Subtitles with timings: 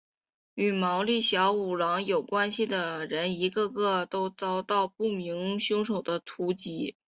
[0.55, 6.95] 与毛利小五郎有关系的人一个个都遭到不明凶手的袭击。